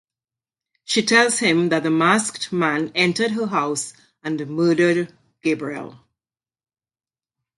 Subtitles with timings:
[0.83, 3.93] She tells him that the masked man entered her house
[4.23, 5.99] and murdered Gabriel.